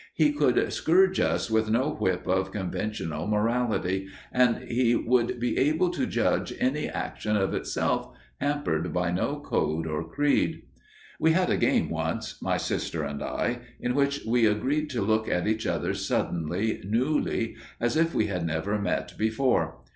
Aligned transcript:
He 0.15 0.33
could 0.33 0.73
scourge 0.73 1.19
us 1.19 1.51
with 1.51 1.69
no 1.69 1.91
whip 1.91 2.27
of 2.27 2.51
conventional 2.51 3.27
morality, 3.27 4.07
and 4.31 4.63
he 4.63 4.95
would 4.95 5.39
be 5.39 5.59
able 5.59 5.91
to 5.91 6.07
judge 6.07 6.51
any 6.59 6.89
action 6.89 7.37
of 7.37 7.53
itself, 7.53 8.09
hampered 8.39 8.91
by 8.93 9.11
no 9.11 9.39
code 9.39 9.85
or 9.85 10.03
creed. 10.03 10.63
We 11.19 11.33
had 11.33 11.51
a 11.51 11.55
game 11.55 11.87
once, 11.91 12.41
my 12.41 12.57
sister 12.57 13.03
and 13.03 13.21
I, 13.21 13.59
in 13.79 13.93
which 13.93 14.23
we 14.25 14.47
agreed 14.47 14.89
to 14.89 15.03
look 15.03 15.29
at 15.29 15.47
each 15.47 15.67
other 15.67 15.93
suddenly, 15.93 16.81
newly, 16.83 17.55
as 17.79 17.95
if 17.95 18.15
we 18.15 18.25
had 18.25 18.43
never 18.43 18.79
met 18.81 19.15
before. 19.19 19.81